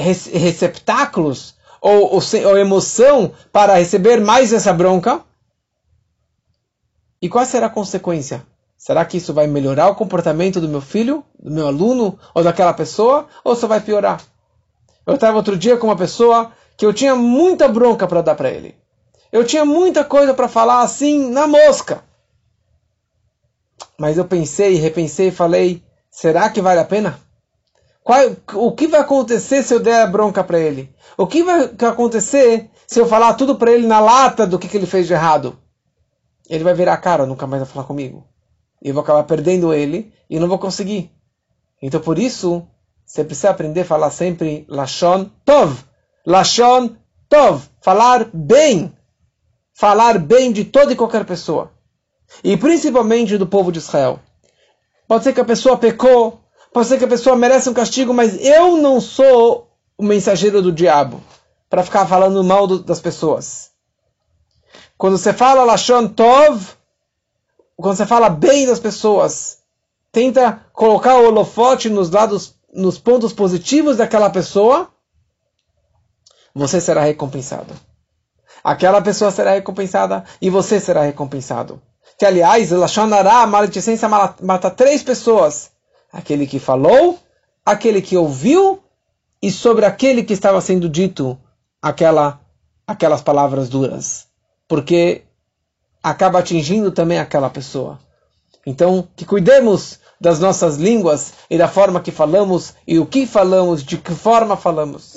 [0.00, 5.22] receptáculos ou, ou, ou emoção para receber mais essa bronca?
[7.22, 8.44] E qual será a consequência?
[8.76, 12.72] Será que isso vai melhorar o comportamento do meu filho, do meu aluno ou daquela
[12.72, 13.26] pessoa?
[13.44, 14.22] Ou só vai piorar?
[15.06, 18.50] Eu estava outro dia com uma pessoa que eu tinha muita bronca para dar para
[18.50, 18.74] ele.
[19.30, 22.02] Eu tinha muita coisa para falar assim na mosca.
[23.98, 27.20] Mas eu pensei, repensei e falei: será que vale a pena?
[28.10, 30.92] Qual, o que vai acontecer se eu der a bronca para ele?
[31.16, 34.76] O que vai acontecer se eu falar tudo para ele na lata do que, que
[34.76, 35.58] ele fez de errado?
[36.48, 38.26] Ele vai virar a cara, nunca mais vai falar comigo
[38.82, 41.12] eu vou acabar perdendo ele e não vou conseguir.
[41.82, 42.66] Então por isso,
[43.04, 45.84] você precisa aprender a falar sempre Lashon Tov.
[46.26, 46.96] Lashon
[47.28, 47.68] Tov.
[47.82, 48.92] Falar bem.
[49.72, 51.72] Falar bem de toda e qualquer pessoa.
[52.42, 54.20] E principalmente do povo de Israel.
[55.06, 56.39] Pode ser que a pessoa pecou,
[56.72, 60.72] pode ser que a pessoa merece um castigo, mas eu não sou o mensageiro do
[60.72, 61.22] diabo
[61.68, 63.70] para ficar falando mal do, das pessoas.
[64.98, 66.66] Quando você fala Lashon Tov,
[67.76, 69.58] quando você fala bem das pessoas,
[70.12, 74.88] tenta colocar o holofote nos lados, nos pontos positivos daquela pessoa,
[76.54, 77.72] você será recompensado.
[78.62, 81.80] Aquela pessoa será recompensada e você será recompensado.
[82.18, 85.70] Que aliás, Lashonará, a maledicência mata três pessoas:
[86.12, 87.18] aquele que falou,
[87.64, 88.82] aquele que ouviu
[89.42, 91.38] e sobre aquele que estava sendo dito
[91.80, 92.40] aquela,
[92.86, 94.26] aquelas palavras duras.
[94.68, 95.22] Porque
[96.02, 97.98] acaba atingindo também aquela pessoa.
[98.66, 103.82] Então, que cuidemos das nossas línguas e da forma que falamos e o que falamos,
[103.82, 105.16] de que forma falamos.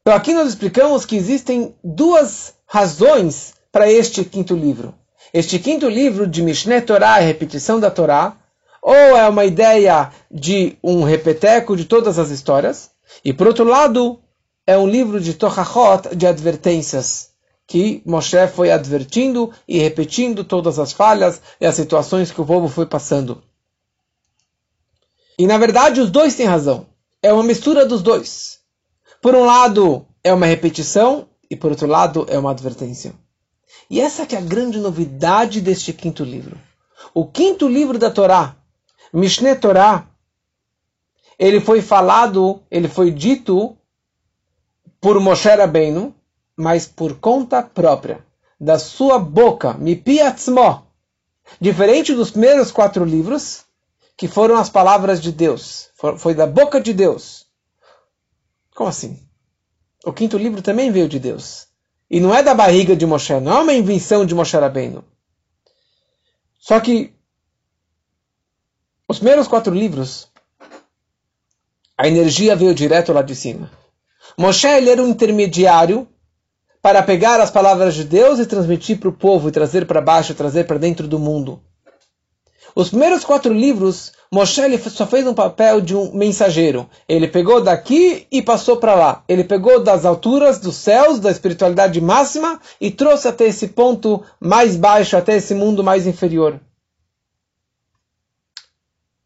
[0.00, 4.94] Então, aqui nós explicamos que existem duas razões para este quinto livro.
[5.32, 8.36] Este quinto livro de Mishneh Torah, a repetição da Torá,
[8.82, 12.90] ou é uma ideia de um repeteco de todas as histórias,
[13.24, 14.20] e por outro lado,
[14.66, 17.30] é um livro de Tohachot, de advertências
[17.66, 22.68] que Moshe foi advertindo e repetindo todas as falhas e as situações que o povo
[22.68, 23.42] foi passando.
[25.38, 26.86] E na verdade os dois têm razão.
[27.22, 28.58] É uma mistura dos dois.
[29.22, 33.14] Por um lado é uma repetição e por outro lado é uma advertência.
[33.88, 36.58] E essa que é a grande novidade deste quinto livro.
[37.14, 38.56] O quinto livro da Torá,
[39.12, 40.06] Mishneh Torá,
[41.38, 43.76] ele foi falado, ele foi dito
[45.00, 46.14] por Moshe Rabbeinu,
[46.56, 48.24] mas por conta própria,
[48.58, 50.86] da sua boca, mipiatzmo,
[51.60, 53.64] diferente dos primeiros quatro livros,
[54.16, 57.46] que foram as palavras de Deus, foi da boca de Deus.
[58.74, 59.20] Como assim?
[60.04, 61.66] O quinto livro também veio de Deus.
[62.08, 65.04] E não é da barriga de Moshe, não é uma invenção de Moshe Rabbeinu.
[66.58, 67.12] Só que
[69.12, 70.28] os primeiros quatro livros,
[71.98, 73.70] a energia veio direto lá de cima.
[74.38, 76.08] Moshe ele era um intermediário
[76.80, 80.34] para pegar as palavras de Deus e transmitir para o povo, e trazer para baixo,
[80.34, 81.60] trazer para dentro do mundo.
[82.74, 86.88] Os primeiros quatro livros, Moshe só fez um papel de um mensageiro.
[87.06, 89.22] Ele pegou daqui e passou para lá.
[89.28, 94.74] Ele pegou das alturas dos céus, da espiritualidade máxima, e trouxe até esse ponto mais
[94.74, 96.58] baixo, até esse mundo mais inferior.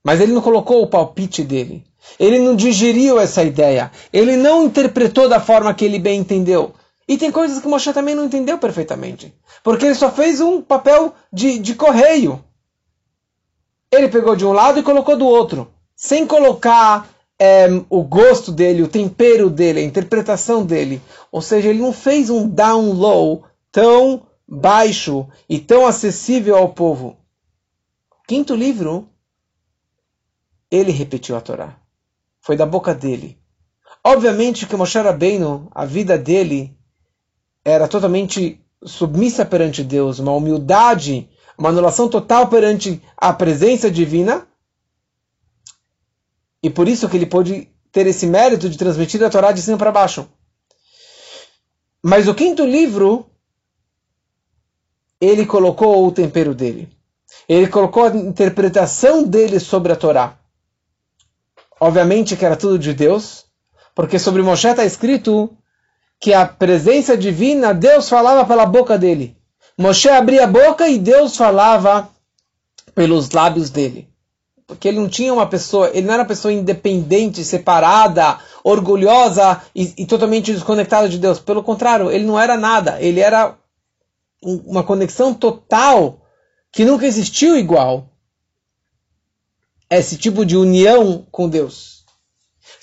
[0.06, 1.84] Mas ele não colocou o palpite dele.
[2.16, 3.90] Ele não digeriu essa ideia.
[4.12, 6.72] Ele não interpretou da forma que ele bem entendeu.
[7.08, 9.34] E tem coisas que Moshe também não entendeu perfeitamente.
[9.64, 12.40] Porque ele só fez um papel de, de correio.
[13.90, 15.72] Ele pegou de um lado e colocou do outro.
[15.96, 21.02] Sem colocar é, o gosto dele, o tempero dele, a interpretação dele.
[21.32, 23.42] Ou seja, ele não fez um down low
[23.72, 27.16] tão baixo e tão acessível ao povo.
[28.28, 29.08] Quinto livro,
[30.70, 31.76] ele repetiu a Torá.
[32.40, 33.38] Foi da boca dele.
[34.04, 36.76] Obviamente que Moshe Rabbeinu, a vida dele
[37.64, 44.46] era totalmente submissa perante Deus, uma humildade, uma anulação total perante a presença divina.
[46.62, 49.78] E por isso que ele pôde ter esse mérito de transmitir a Torá de cima
[49.78, 50.28] para baixo.
[52.02, 53.26] Mas o quinto livro,
[55.20, 56.88] ele colocou o tempero dele.
[57.48, 60.38] Ele colocou a interpretação dele sobre a Torá.
[61.80, 63.44] Obviamente que era tudo de Deus,
[63.94, 65.56] porque sobre Moshe está escrito
[66.18, 69.36] que a presença divina, Deus falava pela boca dele.
[69.78, 72.08] Moshe abria a boca e Deus falava
[72.94, 74.08] pelos lábios dele.
[74.66, 79.94] Porque ele não tinha uma pessoa, ele não era uma pessoa independente, separada, orgulhosa e,
[79.98, 81.38] e totalmente desconectada de Deus.
[81.38, 83.00] Pelo contrário, ele não era nada.
[83.00, 83.54] Ele era
[84.42, 86.20] uma conexão total
[86.72, 88.08] que nunca existiu igual.
[89.90, 91.96] Esse tipo de união com Deus.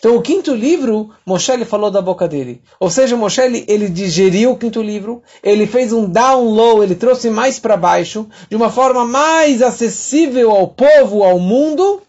[0.04, 2.62] Então, o quinto livro, Moshe ele falou da boca dele.
[2.78, 6.94] Ou seja, Moshe ele, ele digeriu o quinto livro, ele fez um down low, ele
[6.94, 12.02] trouxe mais para baixo, de uma forma mais acessível ao povo, ao mundo.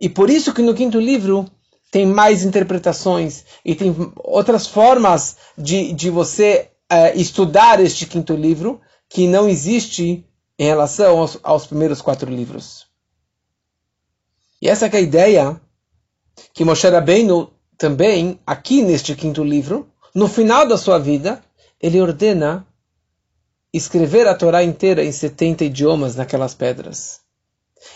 [0.00, 1.44] E por isso que no quinto livro
[1.90, 8.80] tem mais interpretações e tem outras formas de, de você uh, estudar este quinto livro
[9.08, 10.24] que não existe
[10.56, 12.89] em relação aos, aos primeiros quatro livros.
[14.60, 15.60] E essa é a ideia
[16.52, 21.42] que Moshe Rabbeinu também, aqui neste quinto livro, no final da sua vida,
[21.80, 22.66] ele ordena
[23.72, 27.20] escrever a Torá inteira em 70 idiomas naquelas pedras.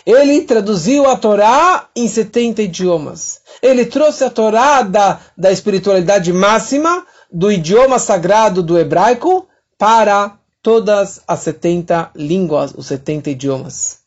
[0.05, 3.41] Ele traduziu a Torá em 70 idiomas.
[3.61, 9.47] Ele trouxe a Torá da, da espiritualidade máxima, do idioma sagrado do hebraico,
[9.77, 13.99] para todas as 70 línguas, os 70 idiomas.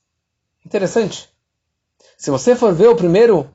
[0.64, 1.28] Interessante.
[2.18, 3.48] Se você for ver o primeiro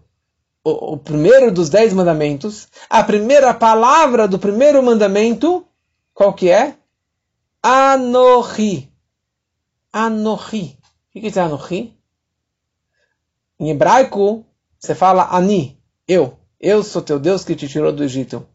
[0.64, 5.68] o, o primeiro dos dez mandamentos, a primeira palavra do primeiro mandamento,
[6.14, 6.78] qual que é?
[7.62, 8.90] Anohi.
[9.92, 10.78] Anohi.
[11.14, 11.94] O que é Anohi?
[13.60, 14.46] Em hebraico,
[14.80, 16.40] você fala Ani, eu.
[16.60, 18.48] Eu sou teu Deus que te tirou do Egito.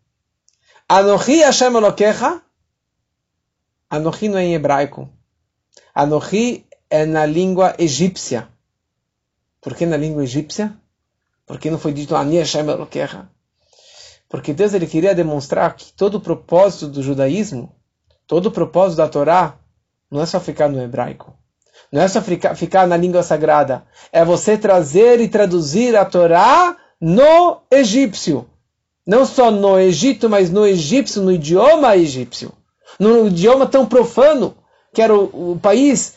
[0.88, 2.40] Anohi Hashem Elokecha.
[3.90, 5.10] Anohi não é em hebraico.
[5.94, 8.48] Anohi é na língua egípcia.
[9.60, 10.74] Por que na língua egípcia?
[11.46, 13.28] Porque não foi dito Ani Hashem Elokecha?
[14.28, 17.74] Porque Deus ele queria demonstrar que todo o propósito do judaísmo,
[18.26, 19.58] todo o propósito da Torá,
[20.10, 21.34] não é só ficar no hebraico.
[21.90, 23.84] Não é só ficar, ficar na língua sagrada.
[24.12, 28.46] É você trazer e traduzir a Torá no egípcio.
[29.06, 32.52] Não só no Egito, mas no egípcio, no idioma egípcio.
[33.00, 34.54] No idioma tão profano,
[34.92, 36.14] que era o, o país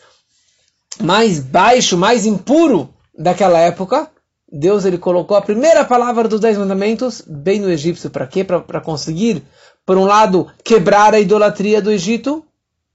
[1.00, 4.10] mais baixo, mais impuro daquela época,
[4.50, 8.10] Deus ele colocou a primeira palavra dos Dez Mandamentos bem no egípcio.
[8.10, 8.44] Para quê?
[8.44, 9.42] Para conseguir,
[9.86, 12.44] por um lado, quebrar a idolatria do Egito,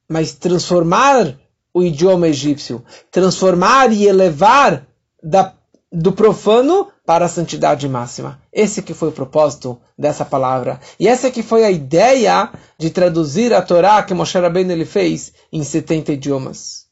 [0.07, 1.35] mas transformar
[1.73, 4.87] o idioma egípcio, transformar e elevar
[5.21, 5.53] da,
[5.91, 8.41] do profano para a santidade máxima.
[8.51, 10.79] Esse que foi o propósito dessa palavra.
[10.99, 15.33] E essa que foi a ideia de traduzir a Torá que Moshe Rabbeinu ele fez
[15.51, 16.86] em 70 idiomas.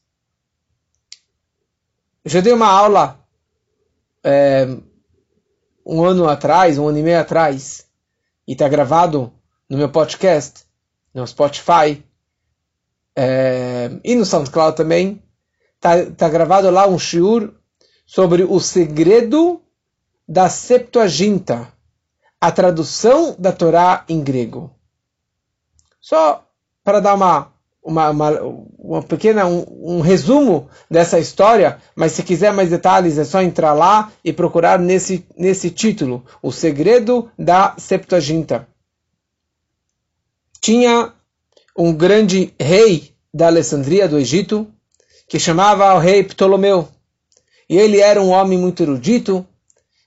[2.26, 3.24] Eu já dei uma aula
[4.24, 4.66] é,
[5.86, 7.86] um ano atrás, um ano e meio atrás,
[8.48, 9.32] e está gravado
[9.70, 10.64] no meu podcast,
[11.14, 12.04] no Spotify,
[13.14, 15.22] é, e no SoundCloud também,
[15.76, 17.54] está tá gravado lá um shiur
[18.04, 19.62] sobre o segredo
[20.26, 21.72] da Septuaginta,
[22.40, 24.74] a tradução da Torá em grego.
[26.00, 26.44] Só
[26.82, 27.52] para dar uma
[27.86, 28.30] uma, uma,
[28.86, 29.64] uma pequena um,
[29.96, 34.78] um, resumo dessa história, mas se quiser mais detalhes é só entrar lá e procurar
[34.78, 38.66] nesse, nesse título, O Segredo da Septuaginta.
[40.60, 41.12] Tinha
[41.76, 44.68] um grande rei da Alessandria do Egito
[45.28, 46.88] que chamava o rei Ptolomeu.
[47.68, 49.44] E ele era um homem muito erudito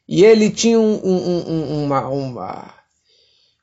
[0.08, 2.79] e ele tinha um, um, uma, uma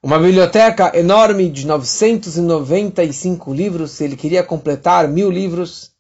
[0.02, 5.90] uma biblioteca enorme de 995 livros, ele queria completar mil livros.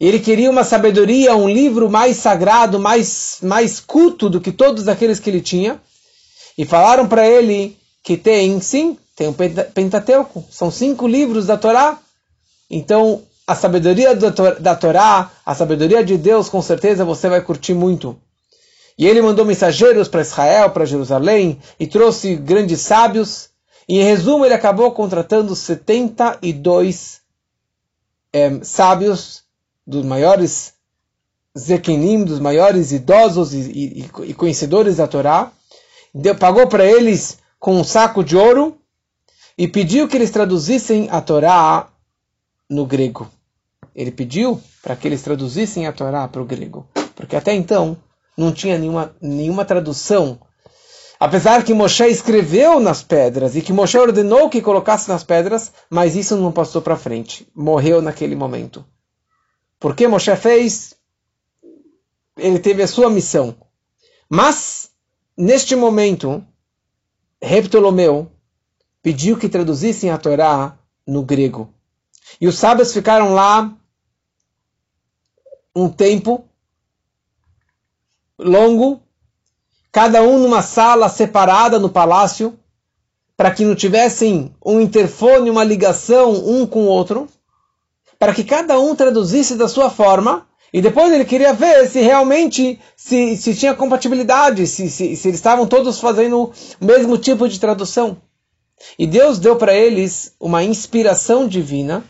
[0.00, 5.20] Ele queria uma sabedoria, um livro mais sagrado, mais, mais culto do que todos aqueles
[5.20, 5.80] que ele tinha.
[6.56, 11.98] E falaram para ele que tem, sim, tem o Pentateuco, são cinco livros da Torá.
[12.70, 18.16] Então, a sabedoria da Torá, a sabedoria de Deus, com certeza você vai curtir muito.
[18.98, 23.50] E ele mandou mensageiros para Israel, para Jerusalém, e trouxe grandes sábios.
[23.88, 27.20] E, em resumo, ele acabou contratando 72
[28.32, 29.42] é, sábios,
[29.86, 30.74] dos maiores
[31.58, 35.50] zekenim, dos maiores idosos e, e, e conhecedores da Torá.
[36.14, 38.78] Deu, pagou para eles com um saco de ouro
[39.56, 41.88] e pediu que eles traduzissem a Torá
[42.68, 43.30] no grego.
[43.94, 47.96] Ele pediu para que eles traduzissem a Torá para o grego, porque até então
[48.36, 50.40] não tinha nenhuma, nenhuma tradução.
[51.18, 56.16] Apesar que Moshe escreveu nas pedras e que Moshe ordenou que colocasse nas pedras, mas
[56.16, 57.46] isso não passou para frente.
[57.54, 58.84] Morreu naquele momento.
[59.78, 60.94] Por que Moshe fez?
[62.36, 63.54] Ele teve a sua missão.
[64.28, 64.90] Mas,
[65.36, 66.44] neste momento,
[67.40, 68.30] Rei Ptolomeu
[69.02, 71.72] pediu que traduzissem a Torá no grego.
[72.40, 73.76] E os sábios ficaram lá
[75.74, 76.44] um tempo
[78.42, 79.00] longo,
[79.90, 82.58] cada um numa sala separada no palácio,
[83.36, 87.28] para que não tivessem um interfone, uma ligação um com o outro,
[88.18, 92.78] para que cada um traduzisse da sua forma, e depois ele queria ver se realmente
[92.96, 97.60] se, se tinha compatibilidade, se, se, se eles estavam todos fazendo o mesmo tipo de
[97.60, 98.16] tradução.
[98.98, 102.04] E Deus deu para eles uma inspiração divina,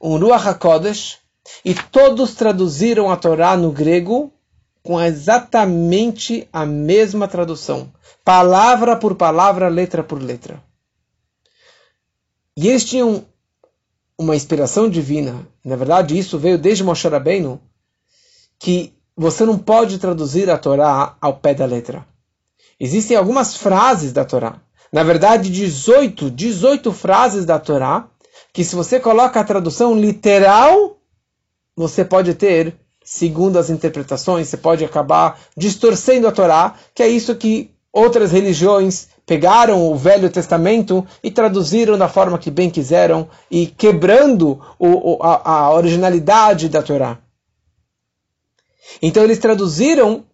[0.00, 1.18] um Ruach HaKodesh,
[1.64, 4.32] e todos traduziram a Torá no grego
[4.90, 7.92] com exatamente a mesma tradução,
[8.24, 10.60] palavra por palavra, letra por letra.
[12.56, 13.24] E eles tinham
[14.18, 15.46] uma inspiração divina.
[15.64, 17.60] Na verdade, isso veio desde Moshe Rabbeinu,
[18.58, 22.04] que você não pode traduzir a Torá ao pé da letra.
[22.80, 24.60] Existem algumas frases da Torá.
[24.92, 28.08] Na verdade, 18, 18 frases da Torá,
[28.52, 30.98] que se você coloca a tradução literal,
[31.76, 32.74] você pode ter,
[33.10, 39.08] segundo as interpretações, você pode acabar distorcendo a Torá, que é isso que outras religiões
[39.26, 45.50] pegaram o Velho Testamento e traduziram da forma que bem quiseram e quebrando o, a,
[45.50, 47.18] a originalidade da Torá.
[49.02, 50.24] Então eles traduziram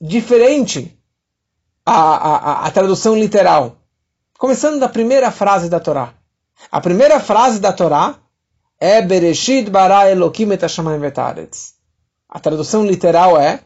[0.00, 0.98] diferente
[1.84, 3.76] a, a, a, tradução literal.
[4.38, 6.14] Começando da primeira frase da Torá.
[6.72, 8.16] A primeira frase da Torá
[8.80, 11.75] é Bereshit bara Elohim et.
[12.28, 13.60] A tradução literal é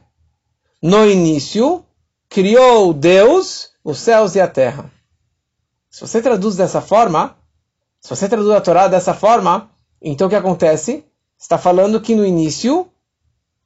[0.83, 1.85] No início
[2.29, 4.91] criou Deus os céus e a terra.
[5.91, 7.37] Se você traduz dessa forma,
[8.01, 9.71] se você traduz a Torá dessa forma,
[10.01, 11.05] então o que acontece?
[11.39, 12.89] Está falando que no início,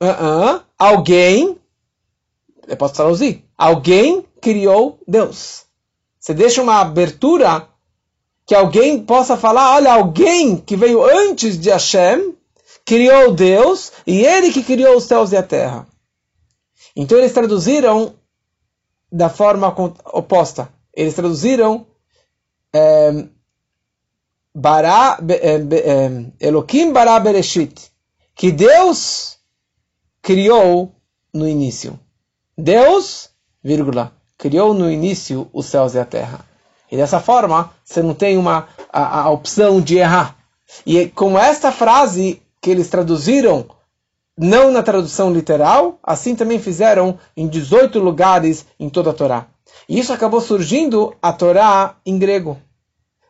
[0.00, 1.58] uh -uh, alguém,
[2.66, 5.64] eu posso traduzir, alguém criou Deus.
[6.18, 7.68] Você deixa uma abertura
[8.46, 12.33] que alguém possa falar, olha, alguém que veio antes de Hashem
[12.84, 15.86] criou Deus e ele que criou os céus e a terra.
[16.94, 18.14] Então eles traduziram
[19.10, 19.68] da forma
[20.12, 20.68] oposta.
[20.92, 21.86] Eles traduziram
[22.72, 23.26] é,
[24.54, 27.90] bara, é, é, Elohim bara bereshit,
[28.34, 29.38] que Deus
[30.22, 30.94] criou
[31.32, 31.98] no início.
[32.56, 33.30] Deus,
[33.62, 36.44] vírgula, criou no início os céus e a terra.
[36.90, 40.36] E dessa forma, você não tem uma, a, a opção de errar.
[40.86, 43.66] E com esta frase que eles traduziram,
[44.38, 49.48] não na tradução literal, assim também fizeram em 18 lugares em toda a Torá.
[49.86, 52.58] E isso acabou surgindo a Torá em grego.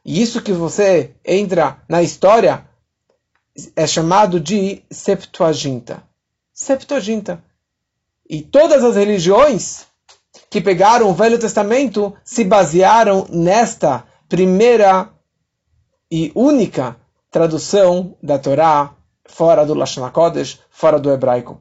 [0.05, 2.65] E isso que você entra na história
[3.75, 6.05] é chamado de Septuaginta.
[6.53, 7.43] Septuaginta.
[8.31, 9.85] E todas as religiões
[10.49, 15.11] que pegaram o Velho Testamento se basearam nesta primeira
[16.09, 16.97] e única
[17.33, 18.95] tradução da Torá
[19.27, 21.61] fora do Lashon HaKodesh, fora do hebraico.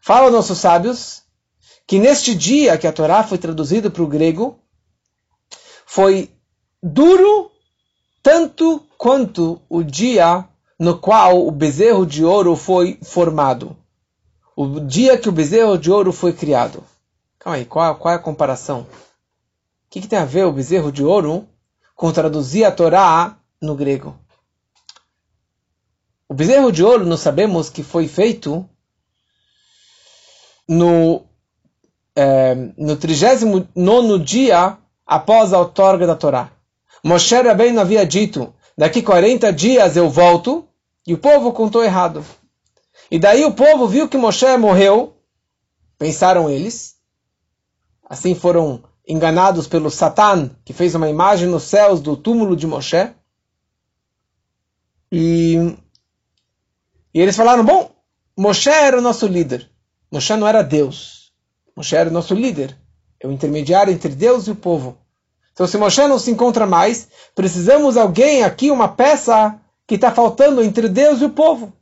[0.00, 1.22] Falam nossos sábios
[1.86, 4.58] que neste dia que a Torá foi traduzida para o grego,
[5.84, 6.30] foi
[6.82, 7.50] duro
[8.22, 10.46] tanto quanto o dia
[10.78, 13.76] no qual o bezerro de ouro foi formado.
[14.56, 16.84] O dia que o bezerro de ouro foi criado.
[17.38, 18.82] Calma aí, qual, qual é a comparação?
[18.82, 18.86] O
[19.90, 21.48] que, que tem a ver o bezerro de ouro
[21.94, 24.16] com traduzir a Torá no grego?
[26.30, 28.64] O bezerro de ouro, nós sabemos que foi feito
[30.68, 31.24] no,
[32.14, 36.52] é, no 39 dia após a outorga da Torá.
[37.02, 40.68] Moshe Rabbeinu havia dito, daqui 40 dias eu volto,
[41.04, 42.24] e o povo contou errado.
[43.10, 45.16] E daí o povo viu que Moshe morreu,
[45.98, 46.94] pensaram eles,
[48.08, 53.12] assim foram enganados pelo Satan, que fez uma imagem nos céus do túmulo de Moshe.
[55.10, 55.74] E,
[57.12, 57.90] e eles falaram: bom,
[58.36, 59.70] Moshe era o nosso líder.
[60.10, 61.32] Moshe não era Deus.
[61.76, 62.76] Moshe era o nosso líder.
[63.20, 64.98] É o intermediário entre Deus e o povo.
[65.52, 70.62] Então, se Moshe não se encontra mais, precisamos alguém aqui, uma peça que está faltando
[70.62, 71.72] entre Deus e o povo.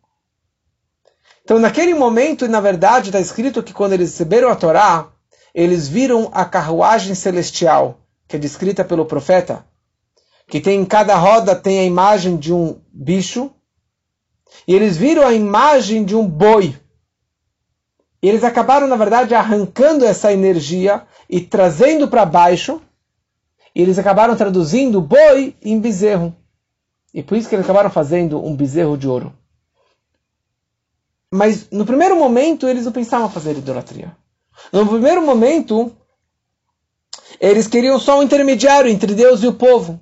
[1.44, 5.08] Então, naquele momento, na verdade, está escrito que quando eles receberam a Torá,
[5.54, 9.64] eles viram a carruagem celestial, que é descrita pelo profeta,
[10.48, 13.50] que tem em cada roda tem a imagem de um bicho,
[14.66, 16.76] e eles viram a imagem de um boi.
[18.22, 22.80] E eles acabaram, na verdade, arrancando essa energia e trazendo para baixo,
[23.74, 26.34] e eles acabaram traduzindo boi em bezerro.
[27.14, 29.32] E por isso que eles acabaram fazendo um bezerro de ouro.
[31.30, 34.16] Mas no primeiro momento eles não pensavam fazer idolatria.
[34.72, 35.92] No primeiro momento,
[37.40, 40.00] eles queriam só um intermediário entre Deus e o povo.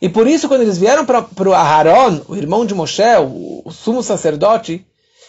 [0.00, 3.70] E por isso, quando eles vieram para o Aharon, o irmão de Moshe, o, o,
[3.70, 4.86] sumo sacerdote,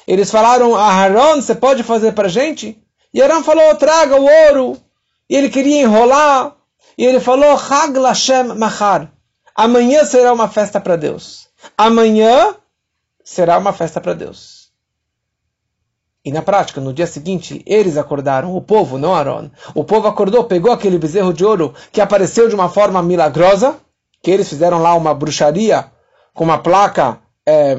[0.08, 2.82] eles falaram: Aharon, você pode fazer para gente?
[3.14, 4.78] E Aharon falou: traga o ouro.
[5.30, 6.56] E ele queria enrolar.
[6.98, 9.12] E ele falou: Hag Lashem Mahar.
[9.56, 11.48] Amanhã será uma festa para Deus.
[11.78, 12.56] Amanhã
[13.24, 14.64] será uma festa para Deus.
[16.26, 19.52] E na prática, no dia seguinte, eles acordaram, o povo, não Aaron.
[19.76, 23.76] O povo acordou, pegou aquele bezerro de ouro que apareceu de uma forma milagrosa,
[24.24, 25.92] que eles fizeram lá uma bruxaria
[26.34, 27.78] com uma placa é,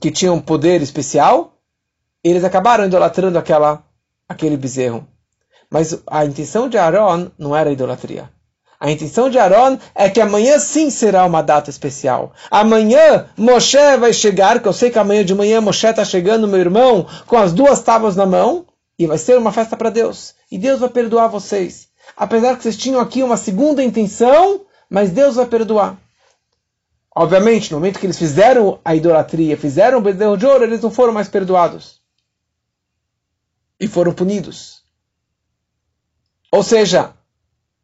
[0.00, 1.54] que tinha um poder especial.
[2.24, 3.84] Eles acabaram idolatrando aquela,
[4.28, 5.06] aquele bezerro.
[5.70, 8.28] Mas a intenção de Aaron não era idolatria.
[8.80, 12.32] A intenção de Aaron é que amanhã sim será uma data especial.
[12.50, 16.58] Amanhã Moshe vai chegar, que eu sei que amanhã de manhã Moshe está chegando, meu
[16.58, 18.66] irmão, com as duas tábuas na mão,
[18.98, 20.34] e vai ser uma festa para Deus.
[20.50, 21.88] E Deus vai perdoar vocês.
[22.16, 25.98] Apesar que vocês tinham aqui uma segunda intenção, mas Deus vai perdoar.
[27.14, 30.90] Obviamente, no momento que eles fizeram a idolatria, fizeram o bezerro de ouro, eles não
[30.90, 32.00] foram mais perdoados.
[33.80, 34.82] E foram punidos.
[36.50, 37.12] Ou seja,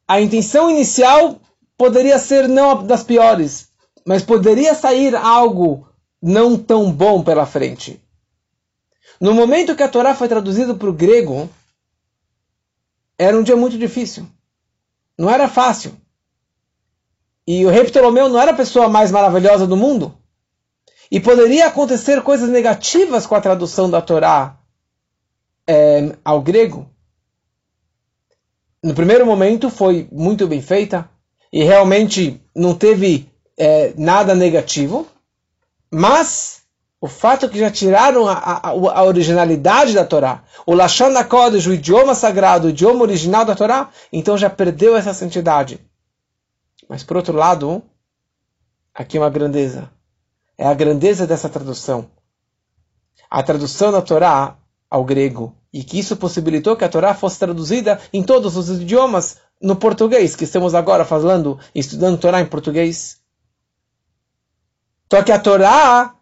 [0.06, 1.40] a intenção inicial
[1.76, 3.68] poderia ser não das piores,
[4.06, 5.88] mas poderia sair algo
[6.22, 8.00] não tão bom pela frente.
[9.20, 11.48] No momento que a Torá foi traduzida para o grego,
[13.18, 14.26] era um dia muito difícil.
[15.18, 15.96] Não era fácil.
[17.46, 20.16] E o rei Ptolomeu não era a pessoa mais maravilhosa do mundo.
[21.10, 24.58] E poderia acontecer coisas negativas com a tradução da Torá
[25.66, 26.94] é, ao grego
[28.84, 31.08] no primeiro momento foi muito bem feita
[31.50, 33.26] e realmente não teve
[33.56, 35.06] é, nada negativo,
[35.90, 36.60] mas
[37.00, 41.72] o fato que já tiraram a, a, a originalidade da Torá, o Lashon HaKodesh, o
[41.72, 45.80] idioma sagrado, o idioma original da Torá, então já perdeu essa santidade.
[46.88, 47.82] Mas por outro lado,
[48.94, 49.90] aqui é uma grandeza.
[50.56, 52.10] É a grandeza dessa tradução.
[53.30, 54.56] A tradução da Torá
[54.88, 59.38] ao grego e que isso possibilitou que a Torá fosse traduzida em todos os idiomas
[59.60, 63.18] no português, que estamos agora falando, estudando Torá em português.
[65.12, 66.14] Só que a Torá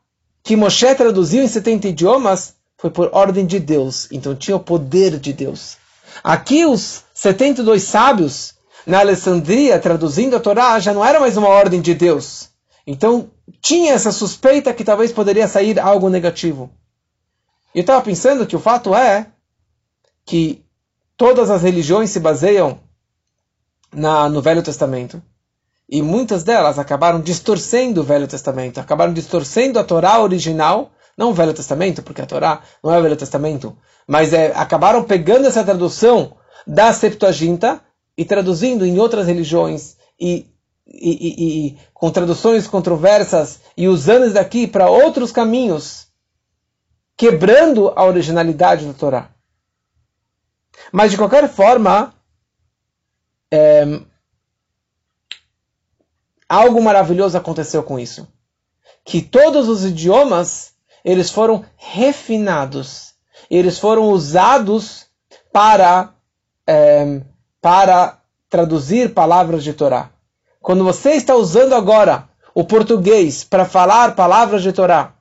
[0.42, 5.18] que Moshe traduziu em 70 idiomas foi por ordem de Deus, então tinha o poder
[5.18, 5.76] de Deus.
[6.24, 8.51] Aqui os 72 sábios
[8.86, 12.50] na Alessandria traduzindo a Torá já não era mais uma ordem de Deus.
[12.86, 13.30] Então
[13.60, 16.70] tinha essa suspeita que talvez poderia sair algo negativo.
[17.74, 19.28] E eu estava pensando que o fato é
[20.24, 20.64] que
[21.16, 22.80] todas as religiões se baseiam
[23.92, 25.22] na, no Velho Testamento.
[25.88, 31.34] E muitas delas acabaram distorcendo o Velho Testamento, acabaram distorcendo a Torá original, não o
[31.34, 33.76] Velho Testamento, porque a Torá não é o Velho Testamento,
[34.06, 36.34] mas é, acabaram pegando essa tradução
[36.66, 37.80] da Septuaginta
[38.16, 40.46] e traduzindo em outras religiões e,
[40.86, 46.08] e, e, e com traduções controversas e usando daqui para outros caminhos,
[47.16, 49.30] quebrando a originalidade da Torá.
[50.90, 52.14] Mas de qualquer forma,
[53.50, 54.00] é,
[56.48, 58.26] algo maravilhoso aconteceu com isso.
[59.04, 63.14] Que todos os idiomas, eles foram refinados.
[63.50, 65.06] Eles foram usados
[65.52, 66.14] para,
[66.66, 67.20] é,
[67.62, 68.18] para
[68.50, 70.10] traduzir palavras de Torá.
[70.60, 75.14] Quando você está usando agora o português para falar palavras de Torá,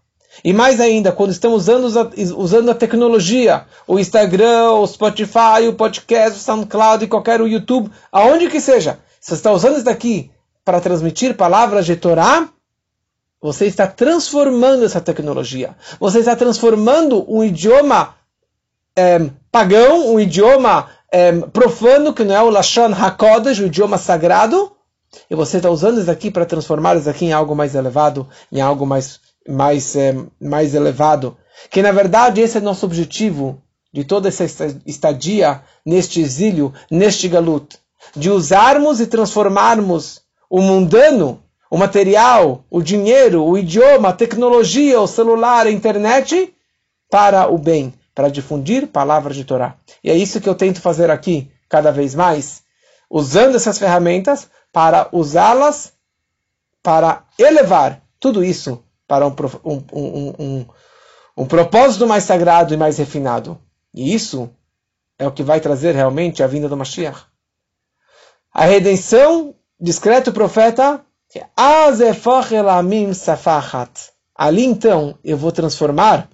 [0.43, 6.39] e mais ainda, quando estamos usando, usando a tecnologia, o Instagram, o Spotify, o podcast,
[6.39, 10.31] o SoundCloud e qualquer o YouTube, aonde que seja, você está usando isso daqui
[10.63, 12.49] para transmitir palavras de Torá,
[13.41, 15.75] você está transformando essa tecnologia.
[15.99, 18.15] Você está transformando um idioma
[18.95, 24.71] é, pagão, um idioma é, profano, que não é o Lashon HaKodesh, o idioma sagrado,
[25.29, 28.61] e você está usando isso aqui para transformar isso aqui em algo mais elevado, em
[28.61, 31.37] algo mais, mais, é, mais elevado.
[31.69, 33.61] Que na verdade esse é nosso objetivo
[33.93, 34.45] de toda essa
[34.85, 37.77] estadia neste exílio, neste galut.
[38.15, 45.07] De usarmos e transformarmos o mundano, o material, o dinheiro, o idioma, a tecnologia, o
[45.07, 46.53] celular, a internet,
[47.09, 49.75] para o bem, para difundir palavras de Torá.
[50.03, 52.63] E é isso que eu tento fazer aqui, cada vez mais,
[53.09, 55.93] usando essas ferramentas para usá-las
[56.83, 60.65] para elevar tudo isso para um, um, um,
[61.37, 63.59] um, propósito mais sagrado e mais refinado.
[63.93, 64.49] E isso
[65.19, 67.25] é o que vai trazer realmente a vinda do Mashiach.
[68.53, 71.03] A redenção, discreto profeta,
[74.35, 76.29] Ali então eu vou transformar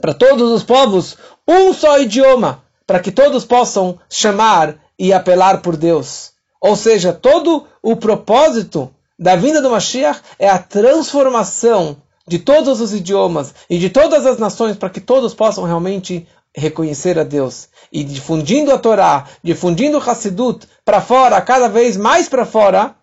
[0.00, 1.16] para todos os povos
[1.48, 6.32] um só idioma, para que todos possam chamar e apelar por Deus.
[6.60, 11.96] Ou seja, todo o propósito da vinda do Mashiach é a transformação
[12.28, 17.18] de todos os idiomas e de todas as nações para que todos possam realmente reconhecer
[17.18, 17.68] a Deus.
[17.90, 22.94] E difundindo a Torá, difundindo o Hassidut para fora, cada vez mais para fora,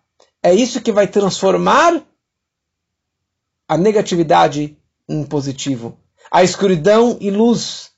[0.41, 2.01] é isso que vai transformar
[3.67, 4.77] a negatividade
[5.07, 5.97] em positivo
[6.33, 7.91] a escuridão e luz.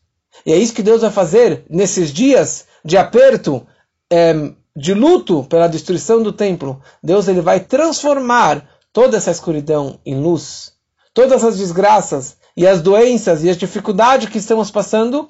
[0.46, 3.66] E é isso que Deus vai fazer nesses dias de aperto,
[4.12, 6.82] é, de luto pela destruição do templo.
[7.02, 10.74] Deus ele vai transformar toda essa escuridão em luz.
[11.14, 15.30] Todas as desgraças e as doenças e as dificuldades que estamos passando,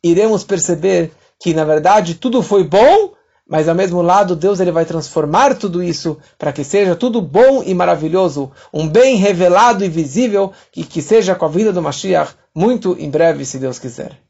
[0.00, 3.14] iremos perceber que na verdade tudo foi bom
[3.48, 7.62] mas ao mesmo lado Deus ele vai transformar tudo isso para que seja tudo bom
[7.64, 12.34] e maravilhoso, um bem revelado e visível e que seja com a vida do Mashiach
[12.54, 14.23] muito em breve, se Deus quiser.